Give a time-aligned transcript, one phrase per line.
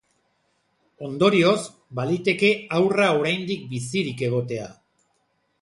[1.07, 1.59] Ondorioz,
[2.01, 4.67] baliteke haurra oraindik bizirik egotea.